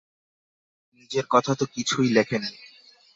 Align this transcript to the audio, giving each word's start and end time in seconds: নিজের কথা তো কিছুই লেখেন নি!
নিজের 0.95 1.25
কথা 1.29 1.51
তো 1.55 1.65
কিছুই 1.75 2.09
লেখেন 2.09 2.43
নি! 2.45 2.59